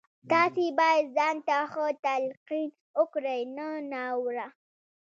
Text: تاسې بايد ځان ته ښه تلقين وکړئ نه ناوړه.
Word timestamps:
تاسې 0.31 0.65
بايد 0.77 1.05
ځان 1.17 1.35
ته 1.47 1.55
ښه 1.71 1.85
تلقين 2.05 2.67
وکړئ 2.99 3.41
نه 3.57 3.67
ناوړه. 3.91 4.47